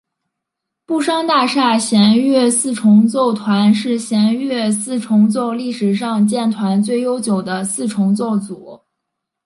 [0.87, 8.81] 布商大厦弦乐四重奏团是弦乐四重奏历史上建团最悠久的四重奏组。